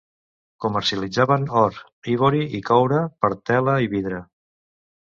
[0.63, 1.77] Comercialitzaven or,
[2.15, 4.29] ivori i coure per tela i vidre.